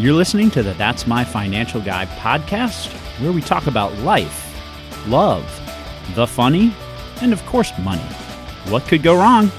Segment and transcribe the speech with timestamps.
[0.00, 4.50] You're listening to the That's My Financial Guy podcast, where we talk about life,
[5.06, 5.44] love,
[6.14, 6.72] the funny,
[7.20, 8.00] and of course, money.
[8.70, 9.50] What could go wrong?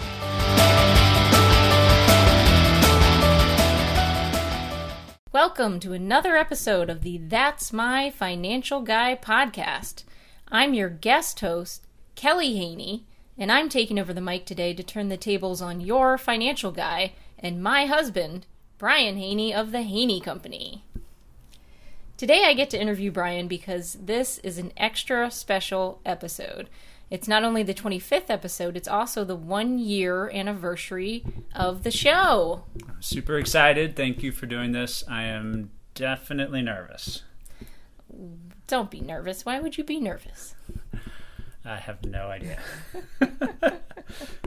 [5.31, 10.05] Welcome to another episode of the That's My Financial Guy podcast.
[10.47, 11.85] I'm your guest host,
[12.15, 13.05] Kelly Haney,
[13.37, 17.13] and I'm taking over the mic today to turn the tables on your financial guy
[17.37, 18.47] and my husband,
[18.81, 20.83] Brian Haney of the Haney Company.
[22.17, 26.67] Today I get to interview Brian because this is an extra special episode.
[27.11, 32.63] It's not only the 25th episode, it's also the one year anniversary of the show.
[32.99, 33.95] Super excited.
[33.95, 35.03] Thank you for doing this.
[35.07, 37.21] I am definitely nervous.
[38.65, 39.45] Don't be nervous.
[39.45, 40.55] Why would you be nervous?
[41.63, 42.57] I have no idea.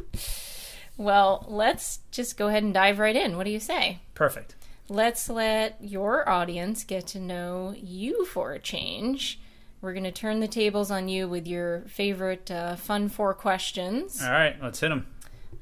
[0.97, 3.37] well, let's just go ahead and dive right in.
[3.37, 4.01] What do you say?
[4.15, 4.55] Perfect.
[4.89, 9.41] Let's let your audience get to know you for a change.
[9.81, 14.23] We're going to turn the tables on you with your favorite uh, fun four questions.
[14.23, 15.07] All right, let's hit them.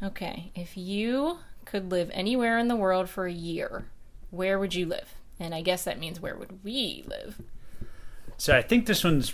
[0.03, 0.51] Okay.
[0.55, 3.87] If you could live anywhere in the world for a year,
[4.31, 5.15] where would you live?
[5.39, 7.41] And I guess that means where would we live?
[8.37, 9.33] So I think this one's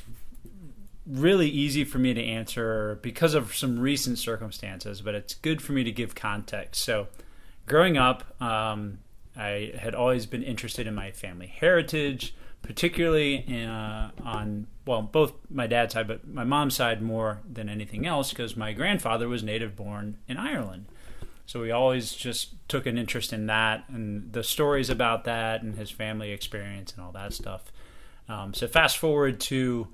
[1.08, 5.72] really easy for me to answer because of some recent circumstances, but it's good for
[5.72, 6.82] me to give context.
[6.82, 7.08] So,
[7.66, 8.98] growing up, um,
[9.36, 15.66] I had always been interested in my family heritage, particularly uh, on, well, both my
[15.66, 19.76] dad's side, but my mom's side more than anything else because my grandfather was native
[19.76, 20.86] born in Ireland.
[21.46, 25.76] So we always just took an interest in that and the stories about that and
[25.76, 27.72] his family experience and all that stuff.
[28.28, 29.88] Um, so fast forward to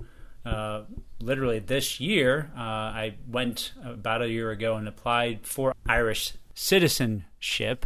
[0.45, 0.83] uh,
[1.19, 7.85] literally this year, uh, I went about a year ago and applied for Irish citizenship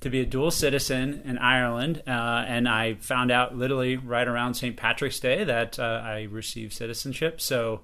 [0.00, 4.54] to be a dual citizen in Ireland, uh, and I found out literally right around
[4.54, 4.76] St.
[4.76, 7.40] Patrick's Day that uh, I received citizenship.
[7.40, 7.82] So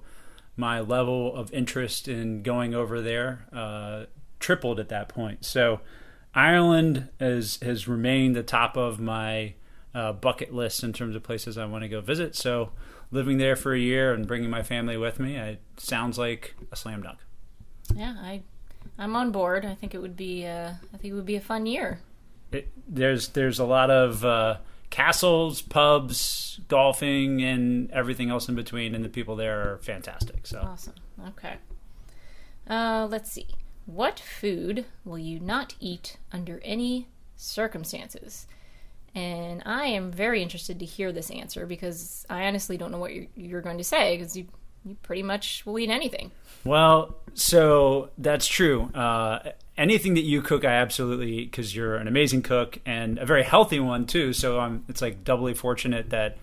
[0.55, 4.05] my level of interest in going over there uh,
[4.39, 5.45] tripled at that point.
[5.45, 5.81] So
[6.33, 9.53] Ireland is, has remained the top of my
[9.93, 12.35] uh, bucket list in terms of places I want to go visit.
[12.35, 12.71] So
[13.11, 16.75] living there for a year and bringing my family with me, it sounds like a
[16.75, 17.19] slam dunk.
[17.95, 18.43] Yeah, I,
[18.97, 19.65] I'm on board.
[19.65, 22.01] I think it would be, uh, I think it would be a fun year.
[22.51, 24.57] It, there's there's a lot of uh,
[24.89, 30.47] castles, pubs, golfing, and everything else in between, and the people there are fantastic.
[30.47, 30.95] So awesome.
[31.29, 31.55] Okay.
[32.69, 33.47] Uh, let's see.
[33.85, 38.47] What food will you not eat under any circumstances?
[39.17, 43.15] And I am very interested to hear this answer because I honestly don't know what
[43.15, 44.45] you're, you're going to say because you,
[44.85, 46.29] you pretty much will eat anything.
[46.63, 48.91] Well, so that's true.
[48.93, 53.41] Uh, anything that you cook, I absolutely because you're an amazing cook and a very
[53.41, 54.33] healthy one too.
[54.33, 56.37] So I'm, it's like doubly fortunate that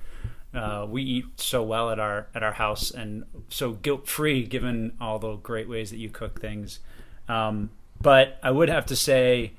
[0.53, 4.97] uh, we eat so well at our at our house and so guilt free given
[5.01, 6.81] all the great ways that you cook things.
[7.29, 7.71] Um,
[8.01, 9.53] but I would have to say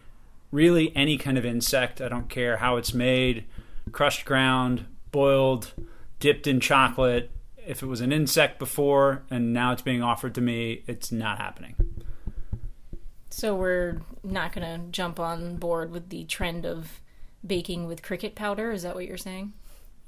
[0.56, 2.02] really any kind of insect.
[2.02, 3.44] I don't care how it's made,
[3.92, 5.74] crushed ground, boiled,
[6.20, 7.30] dipped in chocolate.
[7.68, 11.38] If it was an insect before and now it's being offered to me, it's not
[11.40, 11.76] happening.
[13.30, 17.02] So we're not going to jump on board with the trend of
[17.46, 18.72] baking with cricket powder.
[18.72, 19.54] Is that what you're saying?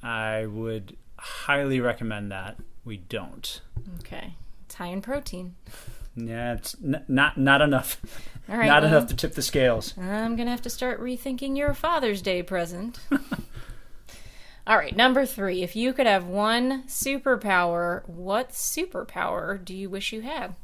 [0.02, 3.62] I would highly recommend that we don't.
[4.00, 4.36] Okay,
[4.66, 5.56] it's high in protein.
[6.18, 8.02] Yeah, it's n- not not enough.
[8.50, 9.94] All right, not well, enough to tip the scales.
[9.98, 13.00] I'm gonna have to start rethinking your Father's Day present.
[14.68, 15.64] All right, number three.
[15.64, 20.56] If you could have one superpower, what superpower do you wish you had?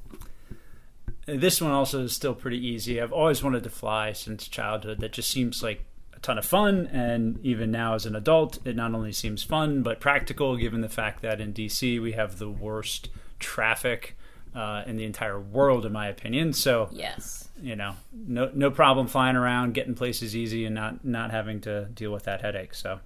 [1.25, 2.99] This one also is still pretty easy.
[2.99, 4.99] I've always wanted to fly since childhood.
[4.99, 8.75] That just seems like a ton of fun, and even now as an adult, it
[8.75, 12.49] not only seems fun but practical, given the fact that in DC we have the
[12.49, 13.09] worst
[13.39, 14.17] traffic
[14.55, 16.53] uh, in the entire world, in my opinion.
[16.53, 17.49] So Yes.
[17.61, 21.85] you know, no no problem flying around, getting places easy, and not not having to
[21.85, 22.73] deal with that headache.
[22.73, 22.99] So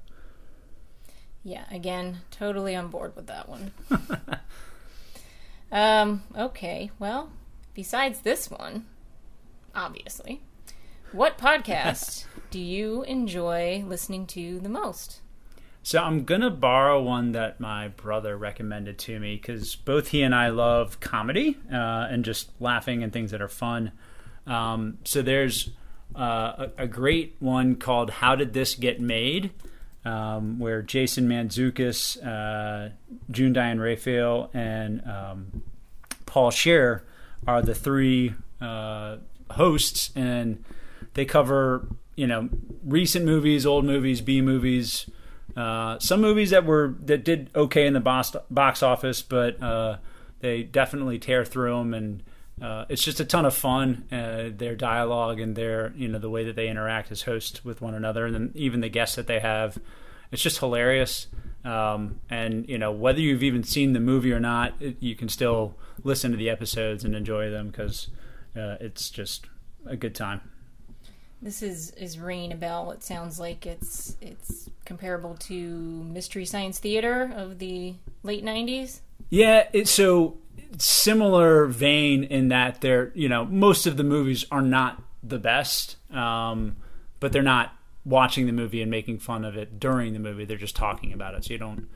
[1.43, 3.71] Yeah, again, totally on board with that one.
[5.71, 7.31] um, okay, well,
[7.73, 8.85] besides this one,
[9.75, 10.41] obviously,
[11.11, 15.21] what podcast do you enjoy listening to the most?
[15.87, 20.35] So I'm gonna borrow one that my brother recommended to me because both he and
[20.35, 23.93] I love comedy uh, and just laughing and things that are fun.
[24.45, 25.69] Um, so there's
[26.13, 29.51] uh, a, a great one called "How Did This Get Made,"
[30.03, 32.89] um, where Jason Mantzoukas, uh,
[33.31, 35.63] June Diane Raphael, and um,
[36.25, 37.05] Paul Scheer
[37.47, 39.19] are the three uh,
[39.51, 40.65] hosts, and
[41.13, 41.87] they cover
[42.17, 42.49] you know,
[42.83, 45.09] recent movies, old movies, B movies,
[45.57, 49.97] uh, some movies that were that did okay in the box box office, but uh,
[50.39, 52.23] they definitely tear through them, and
[52.61, 54.05] uh, it's just a ton of fun.
[54.11, 57.81] Uh, their dialogue and their you know the way that they interact as hosts with
[57.81, 59.79] one another, and then even the guests that they have,
[60.31, 61.25] it's just hilarious.
[61.65, 65.27] Um, and you know whether you've even seen the movie or not, it, you can
[65.27, 68.09] still listen to the episodes and enjoy them because
[68.55, 69.47] uh, it's just
[69.87, 70.41] a good time.
[71.41, 72.91] This is is ringing a bell.
[72.91, 75.53] It sounds like it's it's comparable to
[76.03, 79.01] Mystery Science Theater of the late '90s.
[79.29, 80.37] Yeah, it's so
[80.77, 85.97] similar vein in that they're you know most of the movies are not the best,
[86.13, 86.77] um,
[87.19, 87.73] but they're not
[88.03, 90.45] watching the movie and making fun of it during the movie.
[90.45, 91.87] They're just talking about it, so you don't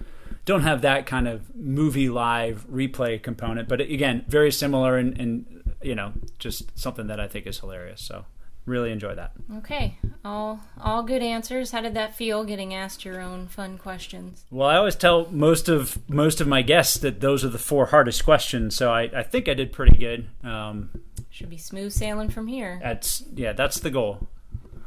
[0.46, 3.68] don't have that kind of movie live replay component.
[3.68, 8.02] But again, very similar and, and you know just something that I think is hilarious.
[8.02, 8.26] So
[8.66, 9.32] really enjoy that.
[9.58, 11.72] Okay, all all good answers.
[11.72, 14.46] How did that feel getting asked your own fun questions?
[14.50, 17.88] Well, I always tell most of most of my guests that those are the four
[17.88, 20.28] hardest questions, so I, I think I did pretty good.
[20.44, 20.90] Um,
[21.30, 22.80] Should be smooth sailing from here.
[22.82, 24.28] That's yeah, that's the goal.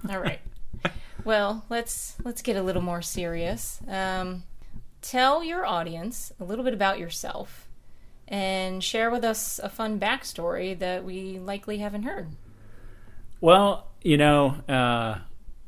[0.08, 0.40] All right.
[1.24, 3.80] well, let's let's get a little more serious.
[3.88, 4.44] Um,
[5.02, 7.68] tell your audience a little bit about yourself
[8.26, 12.28] and share with us a fun backstory that we likely haven't heard.
[13.44, 15.18] Well, you know, uh,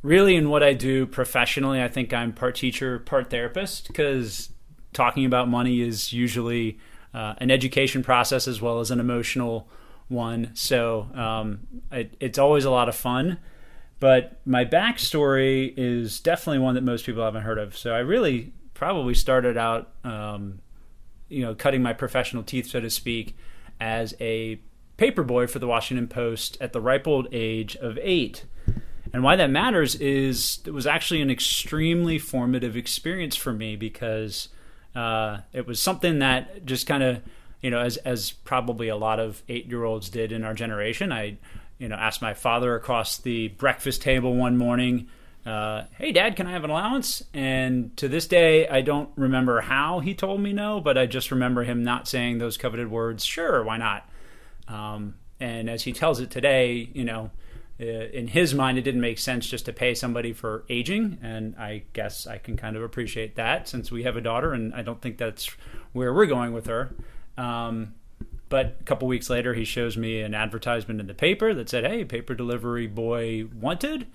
[0.01, 4.49] really in what I do professionally, I think I'm part teacher, part therapist because
[4.95, 6.79] talking about money is usually
[7.13, 9.69] uh, an education process as well as an emotional
[10.09, 10.53] one.
[10.55, 13.41] So um, it, it's always a lot of fun.
[14.01, 17.77] But my backstory is definitely one that most people haven't heard of.
[17.77, 20.61] So I really probably started out, um,
[21.29, 23.37] you know, cutting my professional teeth, so to speak,
[23.79, 24.61] as a
[24.99, 28.45] paperboy for the Washington Post at the ripe old age of eight.
[29.13, 34.49] And why that matters is it was actually an extremely formative experience for me because
[34.95, 37.23] uh, it was something that just kind of,
[37.63, 41.13] you know, as as probably a lot of eight year olds did in our generation.
[41.13, 41.39] I,
[41.79, 45.09] you know, asked my father across the breakfast table one morning,
[45.45, 49.61] uh, "Hey, Dad, can I have an allowance?" And to this day, I don't remember
[49.61, 53.25] how he told me no, but I just remember him not saying those coveted words.
[53.25, 54.09] Sure, why not?
[54.69, 57.31] Um, and as he tells it today, you know,
[57.79, 61.19] uh, in his mind, it didn't make sense just to pay somebody for aging.
[61.23, 64.75] And I guess I can kind of appreciate that since we have a daughter, and
[64.75, 65.47] I don't think that's
[65.93, 66.95] where we're going with her.
[67.37, 67.95] Um,
[68.49, 71.85] but a couple weeks later, he shows me an advertisement in the paper that said,
[71.85, 74.07] "Hey, paper delivery boy wanted,"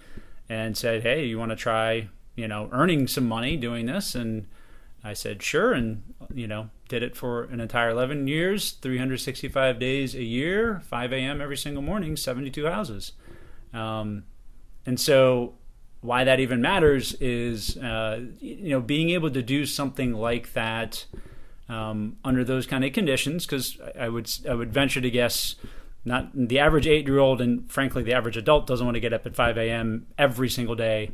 [0.49, 4.47] and said, "Hey, you want to try, you know, earning some money doing this?" And
[5.03, 6.03] I said, "Sure," and
[6.33, 11.41] you know, did it for an entire 11 years, 365 days a year, 5 a.m.
[11.41, 13.13] every single morning, 72 houses.
[13.73, 14.25] Um,
[14.85, 15.53] and so,
[16.01, 21.05] why that even matters is, uh, you know, being able to do something like that
[21.69, 23.45] um, under those kind of conditions.
[23.45, 25.55] Because I would, I would venture to guess,
[26.03, 29.35] not the average eight-year-old, and frankly, the average adult doesn't want to get up at
[29.35, 30.07] 5 a.m.
[30.17, 31.11] every single day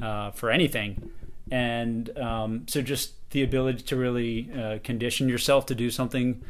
[0.00, 1.10] uh, for anything.
[1.50, 6.42] And um, so, just the ability to really uh, condition yourself to do something.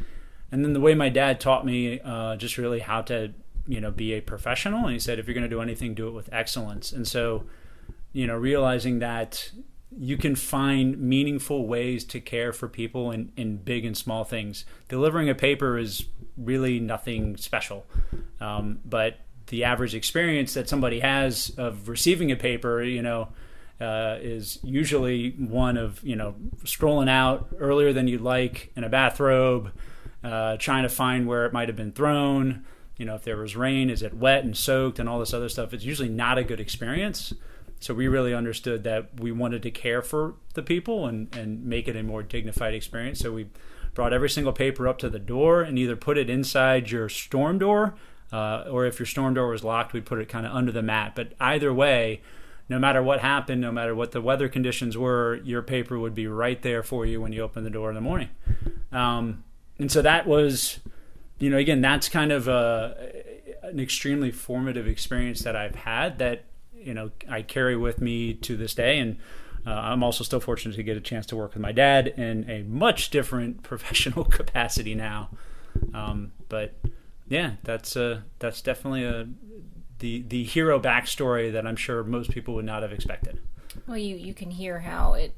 [0.50, 3.32] And then the way my dad taught me uh, just really how to,
[3.66, 4.84] you know, be a professional.
[4.84, 6.92] And he said, if you're going to do anything, do it with excellence.
[6.92, 7.44] And so,
[8.12, 9.50] you know, realizing that
[9.96, 14.64] you can find meaningful ways to care for people in, in big and small things.
[14.88, 16.04] Delivering a paper is
[16.36, 17.84] really nothing special.
[18.40, 19.18] Um, but
[19.48, 23.28] the average experience that somebody has of receiving a paper, you know,
[23.80, 28.88] uh, is usually one of you know strolling out earlier than you'd like in a
[28.88, 29.72] bathrobe,
[30.24, 32.64] uh, trying to find where it might have been thrown.
[32.96, 35.48] You know, if there was rain, is it wet and soaked and all this other
[35.48, 35.72] stuff?
[35.72, 37.32] It's usually not a good experience.
[37.80, 41.86] So we really understood that we wanted to care for the people and, and make
[41.86, 43.20] it a more dignified experience.
[43.20, 43.46] So we
[43.94, 47.58] brought every single paper up to the door and either put it inside your storm
[47.58, 47.94] door,
[48.32, 50.82] uh, or if your storm door was locked, we'd put it kind of under the
[50.82, 51.12] mat.
[51.14, 52.20] But either way,
[52.68, 56.26] no matter what happened, no matter what the weather conditions were, your paper would be
[56.26, 58.28] right there for you when you open the door in the morning.
[58.92, 59.44] Um,
[59.78, 60.80] and so that was,
[61.38, 63.12] you know, again, that's kind of a,
[63.62, 66.44] an extremely formative experience that I've had that,
[66.74, 68.98] you know, I carry with me to this day.
[68.98, 69.18] And
[69.66, 72.48] uh, I'm also still fortunate to get a chance to work with my dad in
[72.50, 75.30] a much different professional capacity now.
[75.94, 76.74] Um, but
[77.28, 79.28] yeah, that's uh, that's definitely a
[79.98, 83.40] the the hero backstory that I'm sure most people would not have expected.
[83.86, 85.32] Well, you you can hear how it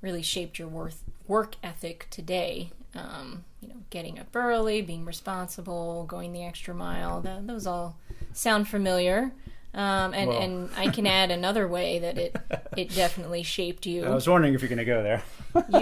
[0.00, 2.70] really shaped your worth, work ethic today.
[2.94, 7.20] Um, you know, getting up early, being responsible, going the extra mile.
[7.20, 7.96] That, those all
[8.32, 9.32] sound familiar.
[9.74, 10.40] Um, and, Well.
[10.40, 12.36] and I can add another way that it
[12.76, 14.04] it definitely shaped you.
[14.04, 15.22] I was wondering if you're going to go there.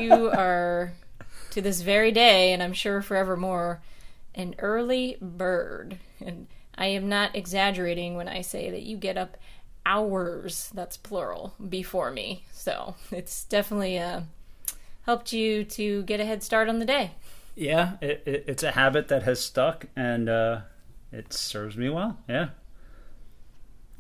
[0.01, 0.93] You are
[1.51, 3.81] to this very day, and I'm sure forevermore,
[4.35, 5.99] an early bird.
[6.21, 9.37] And I am not exaggerating when I say that you get up
[9.87, 12.45] hours, that's plural, before me.
[12.53, 14.23] So it's definitely uh,
[15.03, 17.13] helped you to get a head start on the day.
[17.55, 20.61] Yeah, it, it, it's a habit that has stuck, and uh,
[21.13, 22.19] it serves me well.
[22.29, 22.49] Yeah.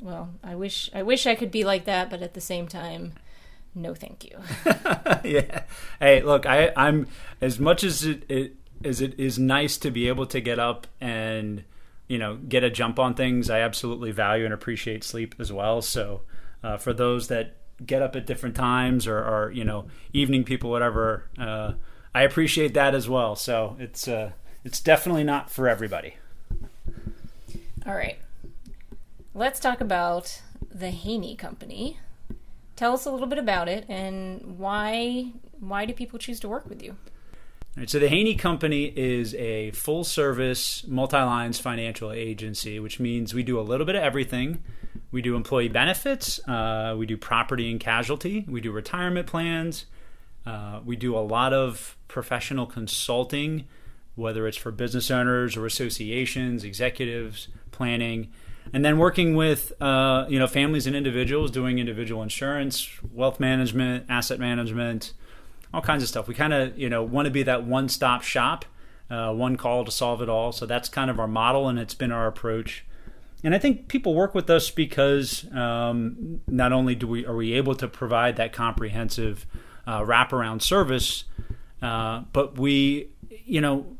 [0.00, 3.12] Well, I wish I wish I could be like that, but at the same time,
[3.74, 4.38] no, thank you.
[5.24, 5.62] yeah.
[6.00, 7.06] Hey, look, I, I'm
[7.40, 10.88] as much as it, it as it is nice to be able to get up
[11.00, 11.62] and
[12.08, 13.50] you know get a jump on things.
[13.50, 15.82] I absolutely value and appreciate sleep as well.
[15.82, 16.22] So
[16.62, 20.70] uh, for those that get up at different times or, or you know evening people,
[20.70, 21.72] whatever, uh,
[22.14, 23.36] I appreciate that as well.
[23.36, 24.32] So it's uh,
[24.64, 26.16] it's definitely not for everybody.
[27.86, 28.18] All right,
[29.34, 30.40] let's talk about
[30.72, 31.98] the Haney Company.
[32.76, 36.68] Tell us a little bit about it and why why do people choose to work
[36.68, 36.96] with you?
[37.76, 43.34] Right, so the Haney Company is a full service, multi lines financial agency, which means
[43.34, 44.62] we do a little bit of everything.
[45.10, 49.86] We do employee benefits, uh, we do property and casualty, we do retirement plans,
[50.46, 53.66] uh, we do a lot of professional consulting,
[54.14, 58.30] whether it's for business owners or associations, executives, planning.
[58.72, 64.06] And then working with uh, you know families and individuals doing individual insurance, wealth management,
[64.08, 65.12] asset management,
[65.74, 66.28] all kinds of stuff.
[66.28, 68.64] We kind of you know want to be that one stop shop,
[69.10, 70.52] uh, one call to solve it all.
[70.52, 72.86] So that's kind of our model, and it's been our approach.
[73.42, 77.52] And I think people work with us because um, not only do we are we
[77.54, 79.46] able to provide that comprehensive
[79.86, 81.24] uh, wraparound service,
[81.82, 83.10] uh, but we
[83.44, 83.96] you know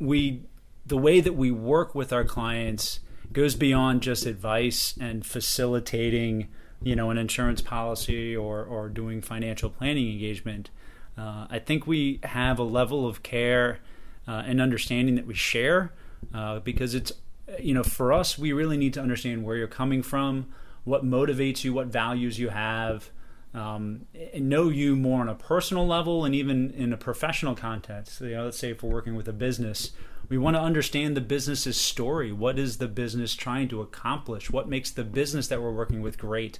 [0.00, 0.42] we
[0.84, 2.98] the way that we work with our clients
[3.32, 6.48] goes beyond just advice and facilitating
[6.82, 10.68] you know an insurance policy or or doing financial planning engagement
[11.16, 13.80] uh, I think we have a level of care
[14.26, 15.92] uh, and understanding that we share
[16.34, 17.12] uh, because it's
[17.58, 20.46] you know for us we really need to understand where you're coming from
[20.84, 23.10] what motivates you what values you have
[23.54, 28.20] um, and know you more on a personal level and even in a professional context.
[28.20, 29.92] You know, let's say if we're working with a business,
[30.28, 32.32] we want to understand the business's story.
[32.32, 34.50] What is the business trying to accomplish?
[34.50, 36.58] What makes the business that we're working with great?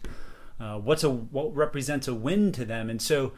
[0.61, 2.91] Uh, what's a what represents a win to them?
[2.91, 3.33] And so,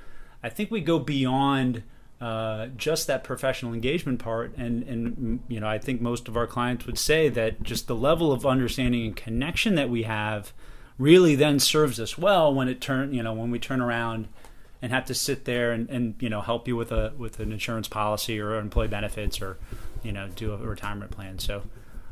[0.45, 1.83] I think we go beyond
[2.21, 4.55] uh, just that professional engagement part.
[4.57, 7.97] And and you know, I think most of our clients would say that just the
[7.97, 10.53] level of understanding and connection that we have
[10.99, 14.29] really then serves us well when it turn you know when we turn around
[14.81, 17.51] and have to sit there and, and you know help you with a with an
[17.51, 19.57] insurance policy or employee benefits or
[20.05, 21.63] you know do a retirement plan so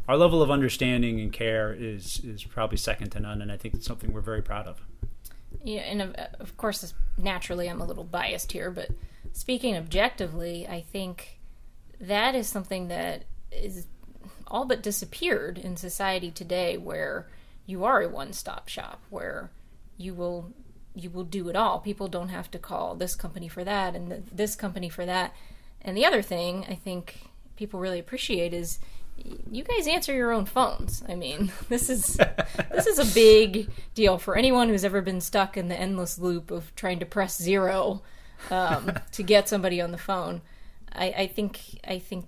[0.08, 3.74] our level of understanding and care is is probably second to none and I think
[3.74, 4.82] it's something we're very proud of
[5.62, 8.88] Yeah, and of, of course, naturally, I'm a little biased here, but
[9.32, 11.40] speaking objectively, I think
[12.00, 13.86] that is something that is
[14.46, 17.28] all but disappeared in society today, where
[17.66, 19.50] you are a one-stop shop, where
[19.96, 20.52] you will
[20.94, 21.78] you will do it all.
[21.78, 25.32] People don't have to call this company for that and th- this company for that.
[25.80, 28.78] And the other thing I think people really appreciate is
[29.50, 31.02] you guys answer your own phones.
[31.08, 32.18] I mean, this is
[32.70, 36.50] this is a big deal for anyone who's ever been stuck in the endless loop
[36.50, 38.02] of trying to press zero
[38.50, 40.42] um, to get somebody on the phone.
[40.92, 42.26] I, I think I think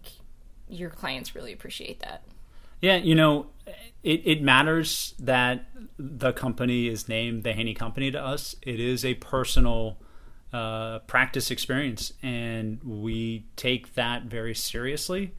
[0.68, 2.22] your clients really appreciate that.
[2.80, 3.46] Yeah, you know,
[4.02, 5.66] it, it matters that
[5.98, 8.54] the company is named the Haney Company to us.
[8.62, 9.96] It is a personal
[10.52, 15.32] uh, practice experience, and we take that very seriously.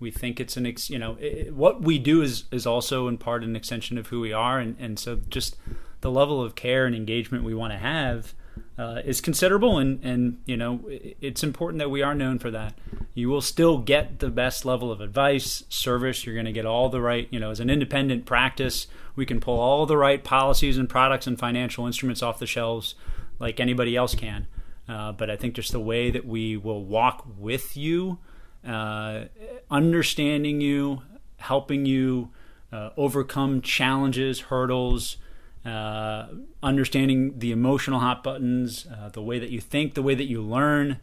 [0.00, 3.18] We think it's an, ex, you know, it, what we do is is also in
[3.18, 5.56] part an extension of who we are, and and so just
[6.00, 8.34] the level of care and engagement we want to have
[8.78, 12.74] uh, is considerable, and and you know, it's important that we are known for that.
[13.14, 16.24] You will still get the best level of advice, service.
[16.24, 18.86] You're going to get all the right, you know, as an independent practice,
[19.16, 22.94] we can pull all the right policies and products and financial instruments off the shelves
[23.40, 24.46] like anybody else can.
[24.88, 28.18] Uh, but I think just the way that we will walk with you,
[28.66, 29.24] uh,
[29.70, 31.02] understanding you,
[31.38, 32.30] helping you
[32.72, 35.16] uh, overcome challenges, hurdles,
[35.64, 36.28] uh,
[36.62, 40.40] understanding the emotional hot buttons, uh, the way that you think, the way that you
[40.42, 40.98] learn.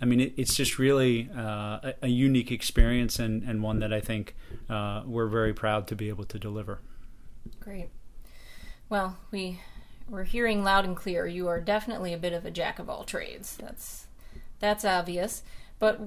[0.00, 3.92] I mean, it, it's just really uh, a, a unique experience and, and one that
[3.92, 4.34] I think
[4.68, 6.80] we're very proud to be able to deliver.
[7.60, 7.90] Great.
[8.88, 9.60] Well, we
[10.08, 11.26] we're hearing loud and clear.
[11.26, 13.56] You are definitely a bit of a jack of all trades.
[13.56, 14.06] That's
[14.60, 15.42] that's obvious.
[15.78, 16.00] But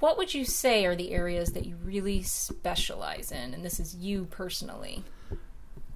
[0.00, 3.54] what would you say are the areas that you really specialize in?
[3.54, 5.04] And this is you personally.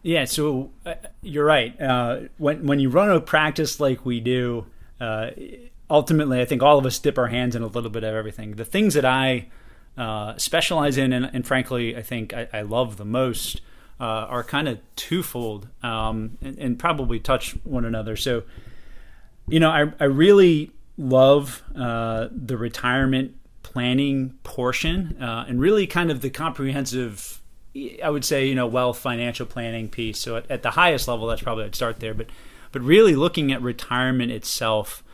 [0.02, 1.78] Yeah, so uh, you're right.
[1.80, 4.66] Uh, when when you run a practice like we do,
[5.00, 5.30] uh,
[5.90, 8.52] ultimately, I think all of us dip our hands in a little bit of everything.
[8.52, 9.48] The things that I
[9.98, 13.60] uh, specialize in, and, and, frankly, I think I, I love the most,
[13.98, 18.16] uh, are kind of twofold um, and, and, probably touch one another.
[18.16, 18.44] So,
[19.48, 23.34] you know, I, I really love uh, the retirement
[23.72, 27.40] planning portion and really kind of the comprehensive
[28.02, 30.18] I would say, you know, wealth financial planning piece.
[30.18, 32.14] So at, at, the highest level, that's probably I'd start there.
[32.14, 32.26] But
[32.72, 35.04] but really looking at retirement itself,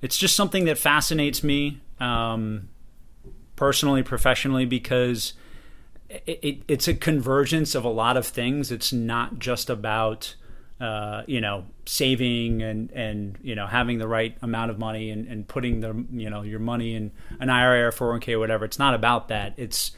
[0.00, 2.68] it's just something that fascinates me um,
[3.56, 5.34] personally, professionally, because
[6.08, 8.70] it, it, it's a convergence of a lot of things.
[8.70, 10.34] It's not just about
[10.84, 15.26] uh, you know saving and and you know having the right amount of money and,
[15.26, 17.10] and putting the you know your money in
[17.40, 18.66] an IRA or 401k or whatever.
[18.66, 19.54] It's not about that.
[19.56, 19.92] It's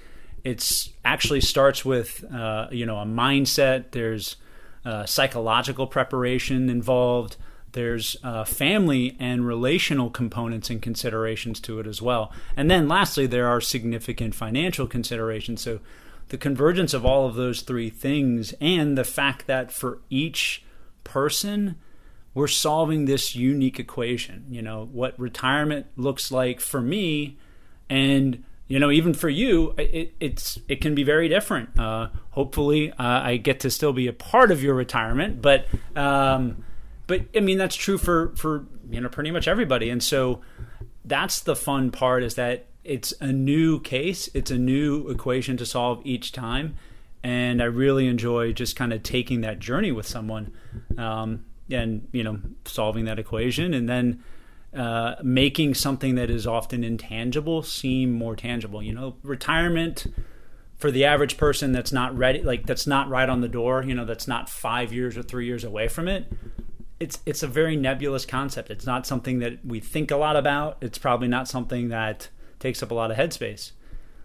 [0.45, 3.91] it's actually starts with uh, you know a mindset.
[3.91, 4.37] There's
[4.85, 7.37] uh, psychological preparation involved.
[7.73, 12.33] There's uh, family and relational components and considerations to it as well.
[12.57, 15.63] And then lastly, there are significant financial considerations.
[15.63, 15.81] So
[16.29, 20.63] the convergence of all of those three things and the fact that for each
[21.07, 21.77] person,
[22.35, 24.45] we're solving this unique equation.
[24.51, 27.39] You know, what retirement looks like for me
[27.89, 31.79] and you know, even for you, it, it's it can be very different.
[31.79, 36.65] Uh, hopefully, uh, I get to still be a part of your retirement, but um,
[37.07, 40.41] but I mean that's true for for you know pretty much everybody, and so
[41.05, 45.67] that's the fun part is that it's a new case, it's a new equation to
[45.67, 46.75] solve each time,
[47.27, 50.53] and I really enjoy just kind of taking that journey with someone,
[50.97, 54.23] um, and you know solving that equation, and then
[54.73, 58.81] uh, making something that is often intangible seem more tangible.
[58.81, 60.07] You know, retirement
[60.77, 63.83] for the average person that's not ready, like that's not right on the door.
[63.83, 66.33] You know, that's not five years or three years away from it.
[67.01, 68.71] It's it's a very nebulous concept.
[68.71, 70.79] It's not something that we think a lot about.
[70.81, 72.29] It's probably not something that
[72.61, 73.73] takes up a lot of headspace.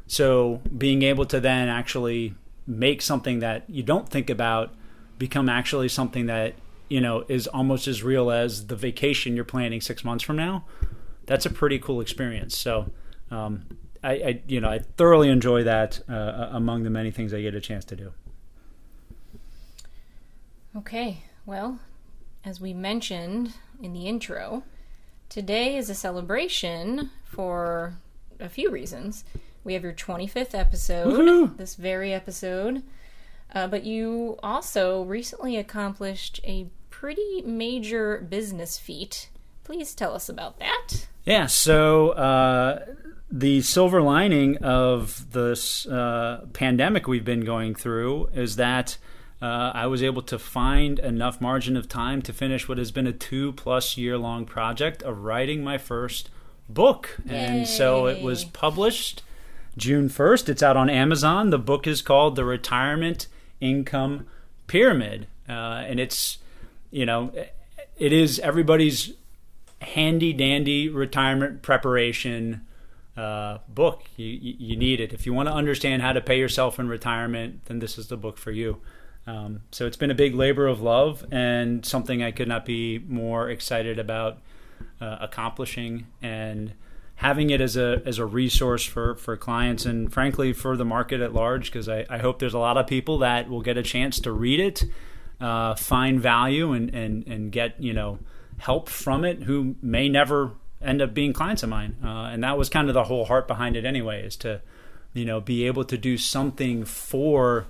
[0.05, 2.35] So being able to then actually
[2.67, 4.73] make something that you don't think about
[5.17, 6.53] become actually something that
[6.89, 10.65] you know is almost as real as the vacation you're planning six months from now
[11.25, 12.91] that's a pretty cool experience so
[13.29, 13.65] um,
[14.03, 17.55] I, I, you know I thoroughly enjoy that uh, among the many things I get
[17.55, 18.13] a chance to do.
[20.75, 21.79] Okay, well,
[22.45, 24.63] as we mentioned in the intro,
[25.29, 27.95] today is a celebration for
[28.39, 29.23] a few reasons.
[29.63, 31.55] We have your 25th episode, Woo-hoo!
[31.55, 32.83] this very episode,
[33.53, 39.29] uh, but you also recently accomplished a pretty major business feat.
[39.63, 41.07] Please tell us about that.
[41.25, 42.85] Yeah, so uh,
[43.31, 48.97] the silver lining of this uh, pandemic we've been going through is that
[49.41, 53.07] uh, I was able to find enough margin of time to finish what has been
[53.07, 56.29] a two plus year long project of writing my first
[56.69, 57.17] book.
[57.25, 57.35] Yay.
[57.35, 59.23] And so it was published
[59.77, 60.49] June 1st.
[60.49, 61.49] It's out on Amazon.
[61.49, 63.27] The book is called The Retirement
[63.59, 64.27] Income
[64.67, 65.27] Pyramid.
[65.47, 66.37] Uh, and it's
[66.91, 67.31] you know,
[67.97, 69.13] it is everybody's
[69.81, 72.67] handy dandy retirement preparation
[73.17, 74.03] uh, book.
[74.17, 77.65] You, you need it if you want to understand how to pay yourself in retirement.
[77.65, 78.81] Then this is the book for you.
[79.25, 82.99] Um, so it's been a big labor of love and something I could not be
[82.99, 84.39] more excited about
[84.99, 86.73] uh, accomplishing and
[87.15, 91.21] having it as a as a resource for for clients and frankly for the market
[91.21, 93.83] at large because I, I hope there's a lot of people that will get a
[93.83, 94.83] chance to read it
[95.41, 98.19] uh, find value and, and, and get, you know,
[98.59, 101.97] help from it who may never end up being clients of mine.
[102.03, 104.61] Uh, and that was kind of the whole heart behind it anyway, is to,
[105.13, 107.65] you know, be able to do something for,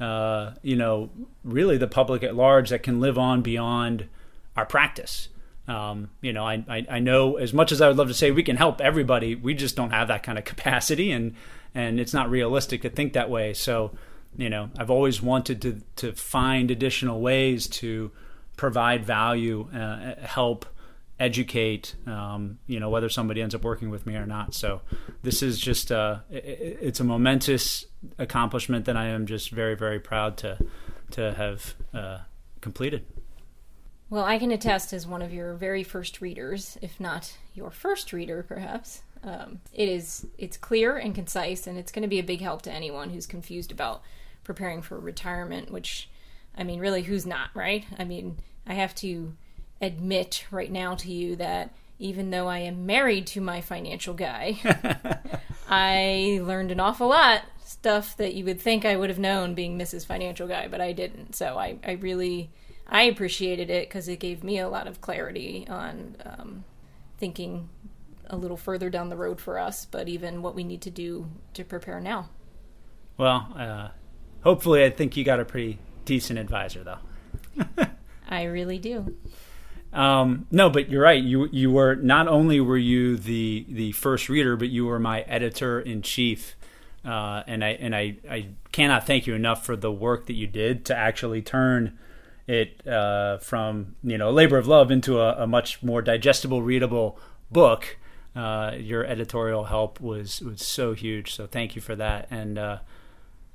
[0.00, 1.10] uh, you know,
[1.44, 4.08] really the public at large that can live on beyond
[4.56, 5.28] our practice.
[5.70, 8.32] Um, you know, I, I, I, know as much as I would love to say
[8.32, 11.36] we can help everybody, we just don't have that kind of capacity and,
[11.76, 13.54] and it's not realistic to think that way.
[13.54, 13.92] So,
[14.36, 18.10] you know, I've always wanted to to find additional ways to
[18.56, 20.66] provide value, uh, help,
[21.20, 21.94] educate.
[22.04, 24.54] Um, you know, whether somebody ends up working with me or not.
[24.54, 24.80] So
[25.22, 27.84] this is just uh, it's a momentous
[28.18, 30.58] accomplishment that I am just very very proud to
[31.12, 32.18] to have uh,
[32.60, 33.04] completed.
[34.10, 38.12] Well, I can attest as one of your very first readers, if not your first
[38.12, 39.02] reader, perhaps.
[39.22, 42.62] Um, it is it's clear and concise, and it's going to be a big help
[42.62, 44.02] to anyone who's confused about
[44.42, 46.08] preparing for retirement, which,
[46.58, 47.86] I mean, really, who's not, right?
[48.00, 49.32] I mean, I have to
[49.80, 54.58] admit right now to you that even though I am married to my financial guy,
[55.68, 59.78] I learned an awful lot stuff that you would think I would have known being
[59.78, 60.04] Mrs.
[60.04, 61.36] Financial Guy, but I didn't.
[61.36, 62.50] So I, I really
[62.90, 66.64] I appreciated it because it gave me a lot of clarity on um,
[67.18, 67.68] thinking
[68.28, 71.28] a little further down the road for us, but even what we need to do
[71.54, 72.28] to prepare now.
[73.16, 73.88] Well, uh,
[74.42, 77.86] hopefully, I think you got a pretty decent advisor, though.
[78.28, 79.14] I really do.
[79.92, 81.22] Um, no, but you're right.
[81.22, 85.22] You you were not only were you the the first reader, but you were my
[85.22, 86.56] editor in chief.
[87.04, 90.46] Uh, and I and I, I cannot thank you enough for the work that you
[90.46, 91.98] did to actually turn
[92.50, 96.62] it uh, from you know a labor of love into a, a much more digestible,
[96.62, 97.18] readable
[97.50, 97.96] book.
[98.34, 101.32] Uh, your editorial help was was so huge.
[101.32, 102.26] So thank you for that.
[102.30, 102.78] And uh,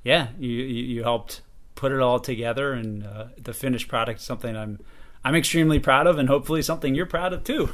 [0.02, 1.42] yeah, you, you, you helped
[1.74, 4.80] put it all together, and uh, the finished product is something I'm
[5.22, 7.70] I'm extremely proud of, and hopefully something you're proud of too.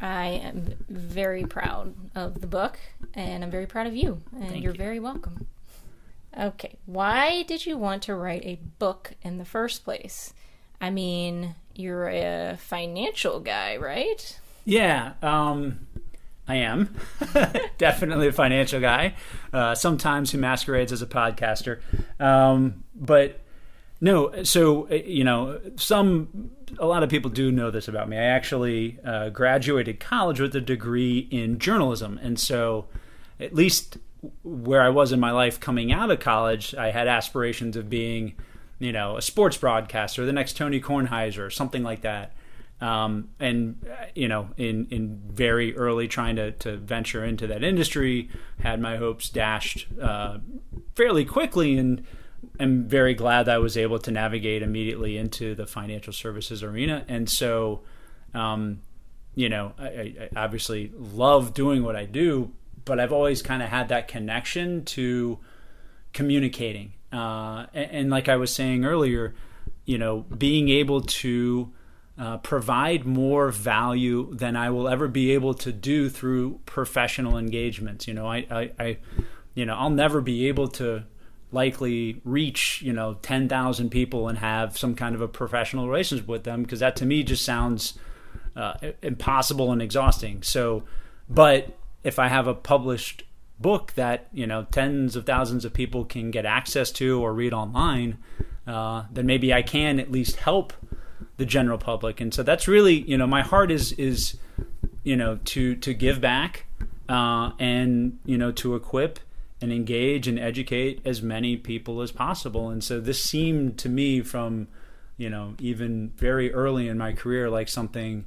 [0.00, 2.78] I am very proud of the book,
[3.14, 4.78] and I'm very proud of you, and Thank you're you.
[4.78, 5.46] very welcome.
[6.38, 10.32] Okay, why did you want to write a book in the first place?
[10.80, 14.38] I mean, you're a financial guy, right?
[14.64, 15.86] Yeah, um,
[16.46, 16.94] I am
[17.78, 19.14] definitely a financial guy.
[19.52, 21.80] Uh, sometimes who masquerades as a podcaster,
[22.18, 23.40] um, but
[24.00, 24.42] no.
[24.44, 28.16] So uh, you know, some a lot of people do know this about me.
[28.16, 32.86] I actually uh, graduated college with a degree in journalism, and so
[33.38, 33.98] at least
[34.42, 38.34] where I was in my life coming out of college, I had aspirations of being,
[38.78, 42.32] you know, a sports broadcaster, the next Tony Kornheiser, something like that.
[42.80, 48.30] Um, and you know, in in very early trying to to venture into that industry,
[48.60, 50.38] had my hopes dashed uh,
[50.94, 52.06] fairly quickly, and
[52.58, 57.04] am very glad that I was able to navigate immediately into the financial services arena.
[57.08, 57.82] And so,
[58.34, 58.80] um,
[59.34, 62.52] you know, I, I obviously love doing what I do,
[62.84, 65.38] but I've always kind of had that connection to
[66.12, 66.92] communicating.
[67.12, 69.34] Uh, and, and, like I was saying earlier,
[69.84, 71.72] you know, being able to
[72.18, 78.06] uh, provide more value than I will ever be able to do through professional engagements.
[78.06, 78.98] You know, I, I, I
[79.54, 81.04] you know, I'll never be able to
[81.52, 86.44] likely reach you know 10,000 people and have some kind of a professional relationship with
[86.44, 87.98] them because that to me just sounds
[88.54, 90.84] uh, impossible and exhausting so
[91.28, 93.24] but if I have a published
[93.58, 97.52] book that you know tens of thousands of people can get access to or read
[97.52, 98.18] online,
[98.66, 100.72] uh, then maybe I can at least help
[101.36, 102.20] the general public.
[102.20, 104.36] And so that's really you know my heart is is
[105.02, 106.66] you know to to give back
[107.08, 109.20] uh, and you know to equip
[109.62, 112.70] and engage and educate as many people as possible.
[112.70, 114.68] And so this seemed to me from
[115.16, 118.24] you know even very early in my career like something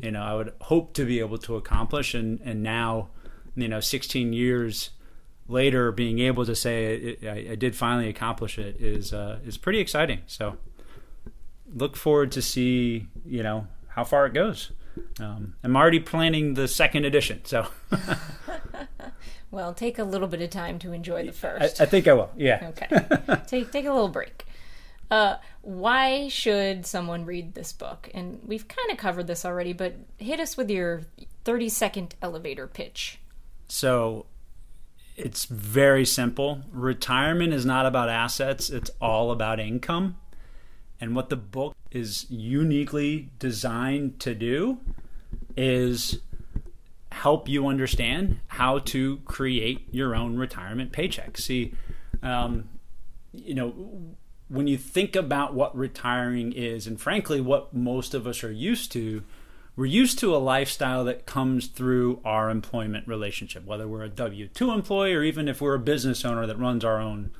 [0.00, 3.08] you know I would hope to be able to accomplish and and now
[3.56, 4.90] you know 16 years
[5.48, 9.56] later being able to say it, I, I, did finally accomplish it is uh, is
[9.56, 10.20] pretty exciting.
[10.26, 10.56] So
[11.74, 14.72] look forward to see you know how far it goes.
[15.20, 17.66] Um, I'm already planning the second edition so.
[19.50, 21.78] Well take a little bit of time to enjoy the first.
[21.78, 22.70] I, I think I will yeah.
[22.80, 23.36] Okay.
[23.46, 24.46] Take take a little break.
[25.10, 28.08] Uh, why should someone read this book?
[28.14, 31.02] And we've kind of covered this already, but hit us with your
[31.44, 33.20] 30 second elevator pitch.
[33.72, 34.26] So
[35.16, 36.60] it's very simple.
[36.72, 40.18] Retirement is not about assets, it's all about income.
[41.00, 44.78] And what the book is uniquely designed to do
[45.56, 46.18] is
[47.12, 51.38] help you understand how to create your own retirement paycheck.
[51.38, 51.72] See,
[52.22, 52.68] um,
[53.32, 53.70] you know,
[54.48, 58.92] when you think about what retiring is, and frankly, what most of us are used
[58.92, 59.24] to,
[59.76, 64.48] we're used to a lifestyle that comes through our employment relationship, whether we're a W
[64.48, 67.30] 2 employee or even if we're a business owner that runs our own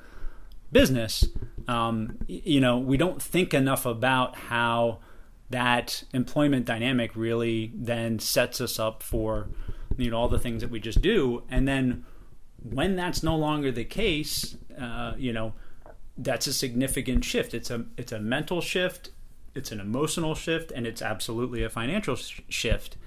[0.71, 1.25] business.
[1.67, 4.99] Um, you know, we don't think enough about how
[5.49, 9.49] that employment dynamic really then sets us up for
[9.97, 12.03] you know all the things that we just do and then
[12.63, 15.53] when that's no longer the case uh, you know
[16.17, 17.53] that's a significant shift.
[17.53, 19.09] It's a it's a mental shift,
[19.55, 22.97] it's an emotional shift, and it's absolutely a financial sh- shift.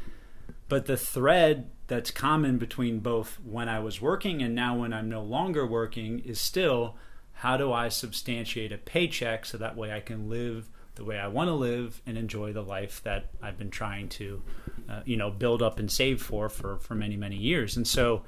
[0.69, 5.09] But the thread that's common between both when I was working and now when I'm
[5.09, 6.97] no longer working is still
[7.35, 11.29] how do I substantiate a paycheck so that way I can live the way I
[11.29, 14.43] want to live and enjoy the life that I've been trying to,
[14.89, 17.77] uh, you know, build up and save for for for many many years.
[17.77, 18.23] And so,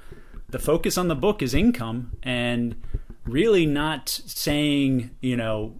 [0.47, 2.75] the focus on the book is income and
[3.25, 5.75] really not saying, you know,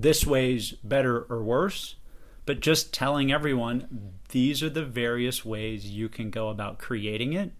[0.00, 1.96] this way's better or worse,
[2.44, 7.52] but just telling everyone these are the various ways you can go about creating it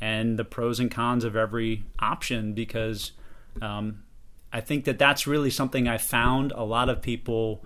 [0.00, 3.12] and the pros and cons of every option because
[3.60, 4.04] Um,
[4.52, 7.64] I think that that's really something I found a lot of people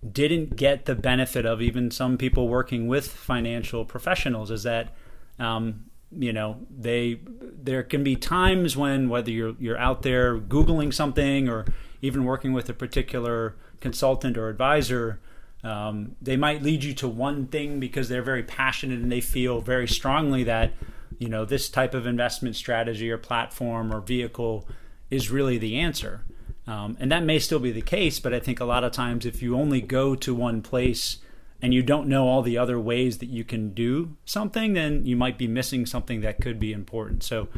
[0.00, 4.94] didn't get the benefit of, even some people working with financial professionals, is that
[5.38, 7.20] um, you know they
[7.62, 11.66] there can be times when whether you're you're out there googling something or
[12.02, 15.20] even working with a particular consultant or advisor
[15.62, 19.60] um, they might lead you to one thing because they're very passionate and they feel
[19.60, 20.72] very strongly that
[21.18, 24.66] you know this type of investment strategy or platform or vehicle
[25.10, 26.24] is really the answer
[26.66, 29.26] um, and that may still be the case but i think a lot of times
[29.26, 31.18] if you only go to one place
[31.62, 35.16] and you don't know all the other ways that you can do something, then you
[35.16, 37.22] might be missing something that could be important.
[37.22, 37.48] So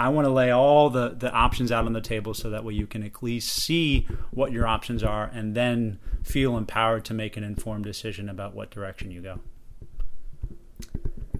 [0.00, 2.72] I want to lay all the, the options out on the table so that way
[2.72, 7.36] you can at least see what your options are and then feel empowered to make
[7.36, 9.40] an informed decision about what direction you go.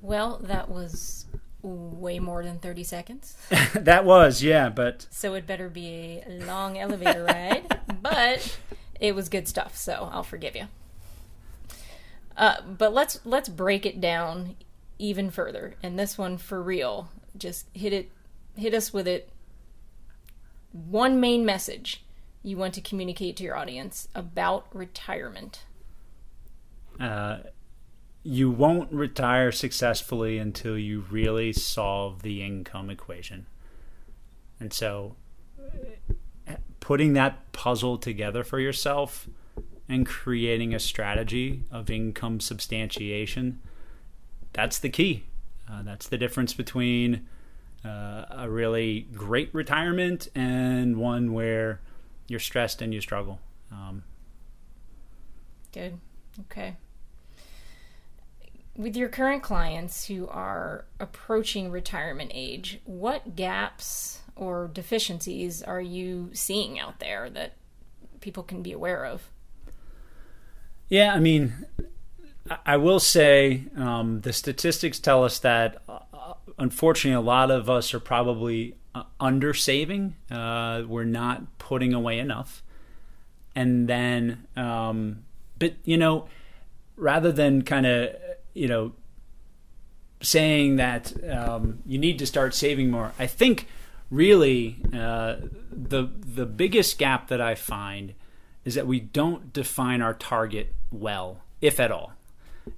[0.02, 1.24] Well, that was
[1.62, 3.34] way more than 30 seconds.
[3.74, 5.06] that was, yeah, but.
[5.10, 8.58] So it better be a long elevator ride, but
[9.00, 10.66] it was good stuff, so I'll forgive you.
[12.36, 14.56] Uh, but let's let's break it down
[14.98, 15.76] even further.
[15.82, 18.10] And this one for real, just hit it,
[18.60, 19.30] hit us with it.
[20.72, 22.04] One main message
[22.42, 25.64] you want to communicate to your audience about retirement.
[26.98, 27.38] Uh,
[28.22, 33.46] you won't retire successfully until you really solve the income equation.
[34.58, 35.16] And so,
[36.80, 39.28] putting that puzzle together for yourself
[39.88, 43.60] and creating a strategy of income substantiation.
[44.52, 45.24] That's the key.
[45.70, 47.26] Uh, that's the difference between
[47.84, 51.80] uh, a really great retirement and one where
[52.28, 53.40] you're stressed and you struggle.
[53.72, 54.02] Um,
[55.72, 55.98] Good.
[56.40, 56.76] Okay.
[58.76, 66.30] With your current clients who are approaching retirement age, what gaps or deficiencies are you
[66.32, 67.56] seeing out there that
[68.20, 69.28] people can be aware of?
[70.88, 71.66] Yeah, I mean,
[72.66, 75.82] I will say um, the statistics tell us that
[76.58, 80.16] unfortunately a lot of us are probably uh, under saving.
[80.30, 82.62] Uh, we're not putting away enough.
[83.54, 85.24] And then, um,
[85.58, 86.28] but, you know,
[86.96, 88.14] rather than kind of,
[88.54, 88.92] you know,
[90.22, 93.66] saying that um, you need to start saving more, I think
[94.10, 95.36] really uh,
[95.70, 98.14] the the biggest gap that I find
[98.64, 102.12] is that we don't define our target well, if at all.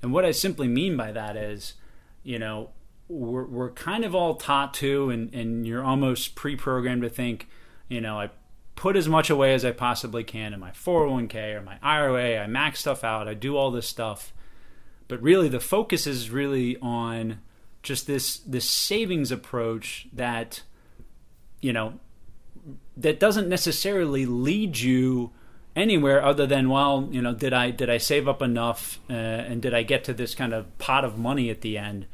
[0.00, 1.74] And what I simply mean by that is,
[2.22, 2.70] you know,
[3.12, 7.48] we're, we're kind of all taught to, and, and you're almost pre programmed to think,
[7.88, 8.30] you know, I
[8.74, 12.46] put as much away as I possibly can in my 401k or my IRA, I
[12.46, 14.32] max stuff out, I do all this stuff.
[15.08, 17.40] But really, the focus is really on
[17.82, 20.62] just this this savings approach that,
[21.60, 21.94] you know,
[22.96, 25.32] that doesn't necessarily lead you
[25.74, 29.62] anywhere other than well you know did i did i save up enough uh, and
[29.62, 32.06] did i get to this kind of pot of money at the end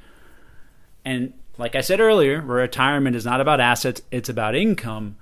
[1.05, 5.17] and like i said earlier retirement is not about assets it's about income.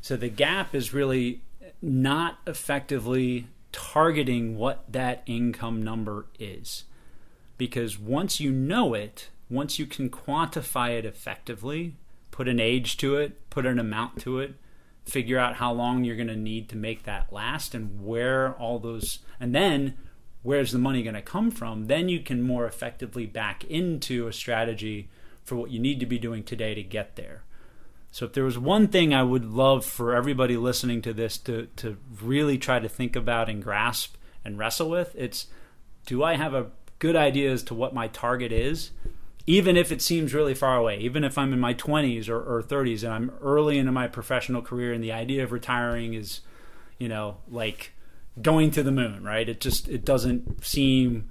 [0.00, 1.42] So the gap is really
[1.82, 6.84] not effectively targeting what that income number is.
[7.58, 11.96] Because once you know it once you can quantify it effectively
[12.30, 14.54] put an age to it put an amount to it
[15.04, 18.78] figure out how long you're going to need to make that last and where all
[18.78, 19.96] those and then
[20.46, 24.32] where's the money going to come from then you can more effectively back into a
[24.32, 25.08] strategy
[25.44, 27.42] for what you need to be doing today to get there.
[28.10, 31.66] So if there was one thing i would love for everybody listening to this to
[31.76, 35.48] to really try to think about and grasp and wrestle with it's
[36.06, 38.90] do i have a good idea as to what my target is?
[39.46, 42.62] Even if it seems really far away, even if I'm in my 20s or, or
[42.62, 46.40] 30s and I'm early into my professional career and the idea of retiring is,
[46.98, 47.92] you know, like
[48.40, 49.48] going to the moon, right?
[49.48, 51.30] It just it doesn't seem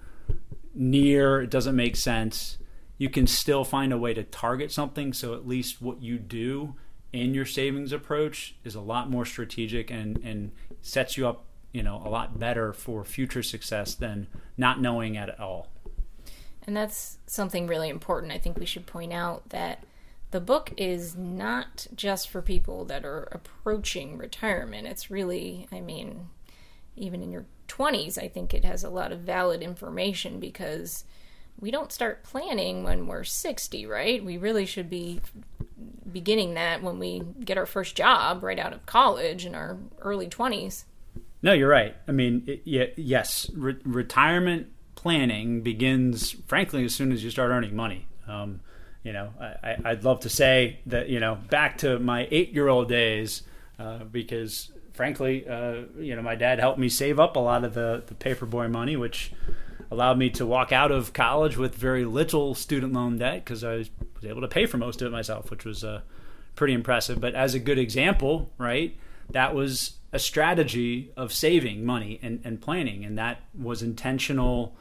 [0.74, 2.58] near, it doesn't make sense.
[2.98, 6.76] You can still find a way to target something so at least what you do
[7.12, 11.84] in your savings approach is a lot more strategic and and sets you up, you
[11.84, 15.70] know, a lot better for future success than not knowing at all.
[16.68, 18.32] And that's something really important.
[18.32, 19.84] I think we should point out that
[20.32, 24.88] the book is not just for people that are approaching retirement.
[24.88, 26.30] It's really, I mean,
[26.96, 31.04] even in your 20s, I think it has a lot of valid information because
[31.60, 34.24] we don't start planning when we're 60, right?
[34.24, 35.22] We really should be
[36.12, 40.28] beginning that when we get our first job right out of college in our early
[40.28, 40.84] 20s.
[41.42, 41.96] No, you're right.
[42.08, 47.52] I mean, it, yeah, yes, re- retirement planning begins, frankly, as soon as you start
[47.52, 48.08] earning money.
[48.28, 48.62] Um,
[49.04, 53.44] you know, I, I'd love to say that you know back to my eight-year-old days
[53.78, 57.74] uh, because frankly, uh, you know, my dad helped me save up a lot of
[57.74, 59.32] the the paperboy money, which
[59.92, 63.76] allowed me to walk out of college with very little student loan debt because I
[63.76, 63.90] was,
[64.24, 66.02] able to pay for most of it myself, which was uh,
[66.56, 67.22] pretty impressive.
[67.22, 68.98] But as a good example, right,
[69.30, 74.76] that was a strategy of saving money and, and planning, and that was intentional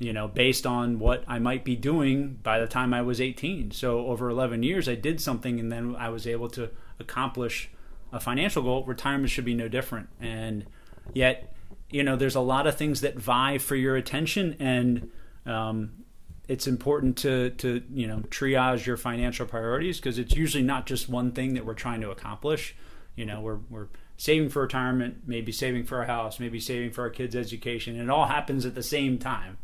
[0.00, 3.72] you know, based on what I might be doing by the time I was 18.
[3.72, 7.70] So over 11 years, I did something, and then I was able to accomplish
[8.12, 8.84] a financial goal.
[8.84, 10.08] Retirement should be no different.
[10.20, 10.66] And
[11.12, 11.54] yet,
[11.90, 15.10] you know, there's a lot of things that vie for your attention, and
[15.46, 16.04] um,
[16.48, 21.08] it's important to to you know triage your financial priorities because it's usually not just
[21.08, 22.74] one thing that we're trying to accomplish.
[23.16, 27.02] You know, we're we're saving for retirement, maybe saving for a house, maybe saving for
[27.02, 27.94] our kids' education.
[27.94, 29.58] And it all happens at the same time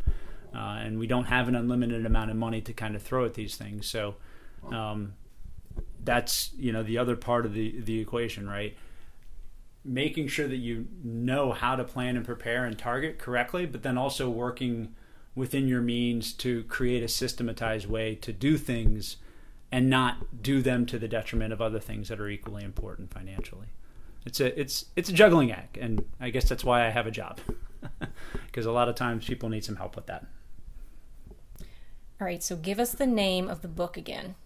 [0.55, 3.35] uh, and we don't have an unlimited amount of money to kind of throw at
[3.35, 3.89] these things.
[3.89, 4.15] So
[4.71, 5.15] um,
[6.05, 8.77] that's you know the other part of the the equation, right?
[9.85, 13.99] Making sure that you know how to plan and prepare and target correctly, but then
[13.99, 14.95] also working
[15.35, 19.17] within your means to create a systematized way to do things
[19.73, 23.67] and not do them to the detriment of other things that are equally important financially.
[24.25, 27.11] It's a it's it's a juggling act, and I guess that's why I have a
[27.11, 27.41] job
[28.47, 30.27] because a lot of times people need some help with that.
[32.21, 34.37] All right, so give us the name of the book again.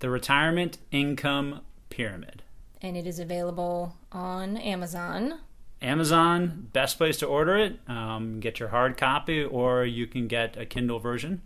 [0.00, 1.60] The Retirement Income
[1.90, 2.42] Pyramid.
[2.80, 5.40] And it is available on Amazon.
[5.82, 7.78] Amazon, best place to order it.
[7.86, 11.42] Um, get your hard copy, or you can get a Kindle version,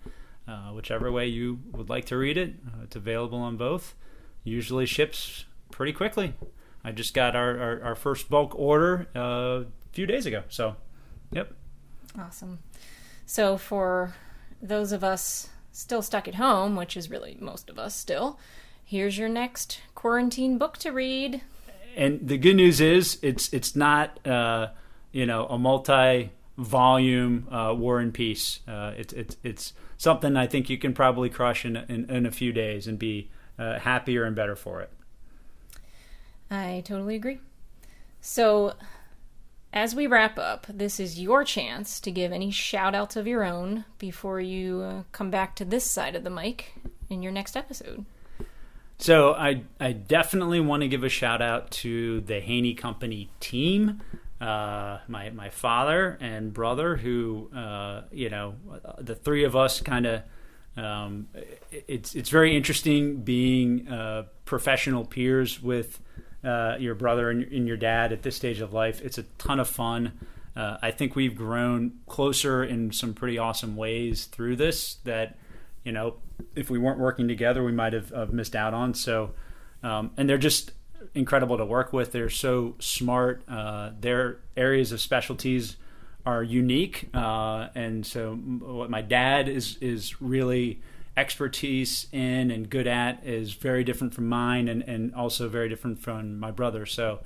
[0.47, 2.55] uh, whichever way you would like to read it.
[2.65, 3.97] Uh, it's available on both.
[4.45, 6.35] Usually ships pretty quickly.
[6.85, 10.45] I just got our, our, our first bulk order uh, a few days ago.
[10.49, 10.77] So,
[11.33, 11.53] yep.
[12.17, 12.61] Awesome.
[13.27, 14.15] So, for
[14.63, 18.39] those of us still stuck at home, which is really most of us still,
[18.85, 21.43] here's your next quarantine book to read.
[21.97, 24.69] And the good news is it's it's not uh,
[25.13, 28.61] you know a multi volume uh, War and Peace.
[28.67, 32.31] Uh, it's it's it's something I think you can probably crush in in, in a
[32.31, 34.91] few days and be uh, happier and better for it.
[36.51, 37.41] I totally agree.
[38.21, 38.75] So
[39.75, 43.45] as we wrap up, this is your chance to give any shout outs of your
[43.45, 46.73] own before you uh, come back to this side of the mic
[47.11, 48.07] in your next episode.
[48.99, 54.01] So I I definitely want to give a shout out to the Haney Company team,
[54.41, 58.55] uh, my my father and brother, who uh, you know
[58.99, 60.23] the three of us kind of.
[60.77, 61.29] Um,
[61.71, 66.01] it's it's very interesting being uh, professional peers with
[66.45, 69.01] uh, your brother and, and, your dad at this stage of life.
[69.03, 70.13] It's a ton of fun.
[70.55, 75.37] Uh, I think we've grown closer in some pretty awesome ways through this that,
[75.85, 76.17] you know,
[76.55, 78.95] if we weren't working together, we might have, have missed out on.
[78.95, 79.33] So,
[79.83, 80.73] um, and they're just
[81.15, 82.13] incredible to work with.
[82.13, 83.43] They're so smart.
[83.49, 85.77] Uh, their areas of specialties
[86.27, 87.09] are unique.
[87.13, 90.81] Uh, and so, what my dad is is really
[91.17, 95.99] expertise in and good at is very different from mine and, and also very different
[96.01, 96.87] from my brother.
[96.87, 97.21] So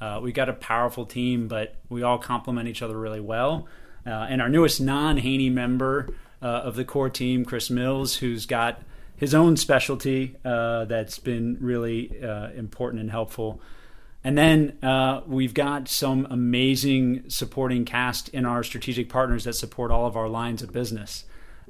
[0.00, 3.68] uh, we got a powerful team, but we all complement each other really well.
[4.06, 6.08] Uh, and our newest non Haney member
[6.42, 8.80] uh, of the core team, Chris Mills, who's got
[9.16, 13.60] his own specialty uh, that's been really uh, important and helpful.
[14.22, 19.90] And then uh, we've got some amazing supporting cast in our strategic partners that support
[19.90, 21.24] all of our lines of business.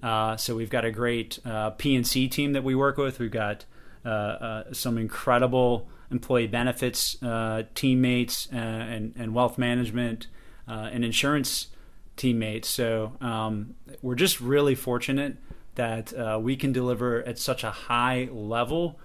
[0.05, 3.19] Uh, so we've got a great uh, P&C team that we work with.
[3.19, 3.65] We've got
[4.05, 10.27] uh, uh some incredible employee benefits uh, teammates uh, and, and, wealth management
[10.69, 11.69] and insurance
[12.17, 12.69] teammates.
[12.69, 15.39] So um, we're just really fortunate
[15.77, 16.13] that
[16.43, 19.01] we can deliver at such a high level.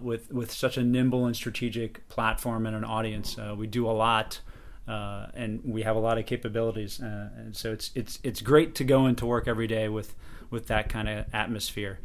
[0.00, 4.40] with with such a nimble and strategic platform and an audience, we do a lot
[4.88, 7.00] uh, and we have a lot of capabilities.
[7.00, 10.14] Uh, and so it's it's it's great to go into work every day with
[10.50, 11.98] with that kind of atmosphere.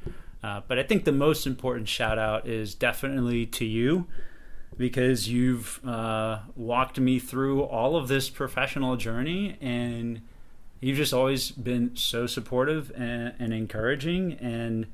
[0.44, 4.08] Uh, but I think the most important shout out is definitely to you
[4.78, 10.22] because you've uh, walked me through all of this professional journey and
[10.80, 14.88] you've just always been so supportive and, and encouraging and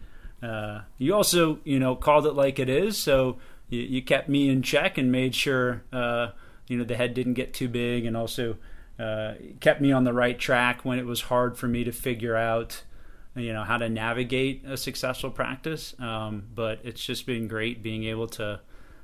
[0.43, 3.37] uh, you also you know called it like it is so
[3.69, 6.29] you, you kept me in check and made sure uh,
[6.67, 8.57] you know the head didn't get too big, and also
[8.99, 12.35] uh, kept me on the right track when it was hard for me to figure
[12.35, 12.83] out
[13.35, 15.95] you know how to navigate a successful practice.
[15.99, 18.61] Um, but it's just been great being able to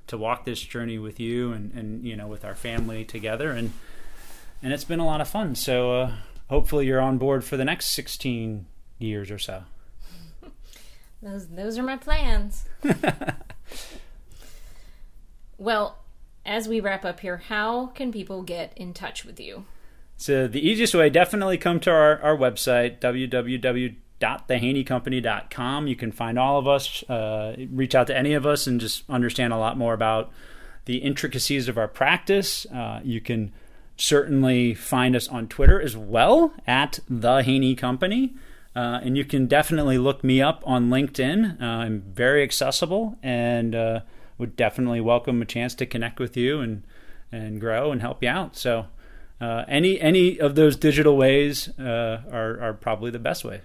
[0.07, 3.72] to walk this journey with you and, and you know with our family together and
[4.61, 5.55] and it's been a lot of fun.
[5.55, 6.16] So uh,
[6.49, 8.66] hopefully you're on board for the next 16
[8.97, 9.64] years or so.
[11.22, 12.66] Those those are my plans.
[15.57, 16.03] well,
[16.46, 19.66] as we wrap up here, how can people get in touch with you?
[20.18, 25.88] So the easiest way, definitely come to our, our website, www.thehaneycompany.com.
[25.88, 29.04] You can find all of us, uh, reach out to any of us, and just
[29.10, 30.32] understand a lot more about
[30.86, 32.66] the intricacies of our practice.
[32.68, 33.52] Uh, you can
[33.98, 38.34] certainly find us on Twitter as well at the Haney Company.
[38.76, 41.62] Uh, and you can definitely look me up on LinkedIn.
[41.62, 44.00] Uh, I'm very accessible and uh,
[44.38, 46.84] would definitely welcome a chance to connect with you and
[47.32, 48.56] and grow and help you out.
[48.56, 48.88] So
[49.42, 53.62] uh, any any of those digital ways uh, are are probably the best way.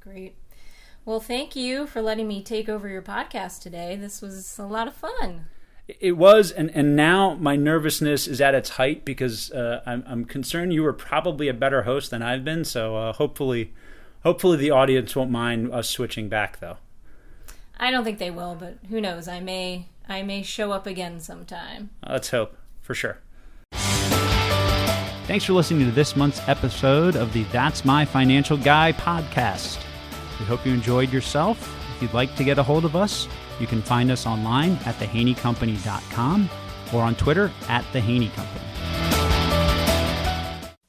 [0.00, 0.36] Great.
[1.04, 3.96] Well, thank you for letting me take over your podcast today.
[3.96, 5.46] This was a lot of fun.
[5.88, 10.24] It was, and, and now my nervousness is at its height because uh, I'm, I'm
[10.24, 12.64] concerned you were probably a better host than I've been.
[12.64, 13.72] So uh, hopefully,
[14.22, 16.76] hopefully the audience won't mind us switching back, though.
[17.78, 19.26] I don't think they will, but who knows?
[19.26, 21.90] I may I may show up again sometime.
[22.08, 23.18] Let's hope for sure.
[25.26, 29.78] Thanks for listening to this month's episode of the That's My Financial Guy podcast.
[30.38, 31.60] We hope you enjoyed yourself.
[31.96, 33.28] If you'd like to get a hold of us,
[33.60, 36.50] you can find us online at thehaneycompany.com
[36.92, 38.71] or on Twitter at The Haney Company.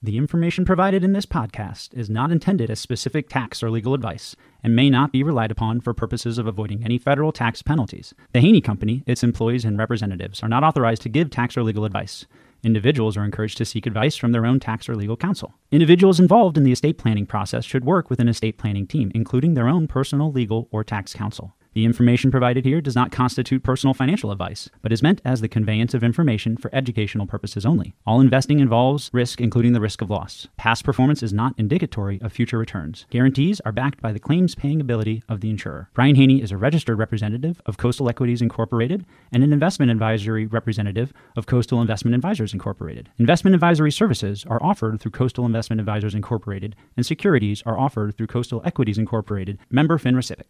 [0.05, 4.35] The information provided in this podcast is not intended as specific tax or legal advice
[4.61, 8.13] and may not be relied upon for purposes of avoiding any federal tax penalties.
[8.33, 11.85] The Haney Company, its employees, and representatives are not authorized to give tax or legal
[11.85, 12.25] advice.
[12.63, 15.53] Individuals are encouraged to seek advice from their own tax or legal counsel.
[15.71, 19.53] Individuals involved in the estate planning process should work with an estate planning team, including
[19.53, 21.55] their own personal, legal, or tax counsel.
[21.73, 25.47] The information provided here does not constitute personal financial advice, but is meant as the
[25.47, 27.95] conveyance of information for educational purposes only.
[28.05, 30.47] All investing involves risk, including the risk of loss.
[30.55, 33.07] Past performance is not indicatory of future returns.
[33.09, 35.89] Guarantees are backed by the claims paying ability of the insurer.
[35.95, 41.11] Brian Haney is a registered representative of Coastal Equities Incorporated and an investment advisory representative
[41.35, 43.09] of Coastal Investment Advisors Incorporated.
[43.17, 48.27] Investment advisory services are offered through Coastal Investment Advisors Incorporated, and securities are offered through
[48.27, 50.41] Coastal Equities Incorporated, member FINRA SIPC.